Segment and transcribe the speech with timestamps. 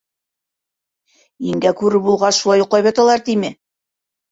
[1.49, 3.55] Еңгә күрер булғас, шулай йоҡлап яталар тиме?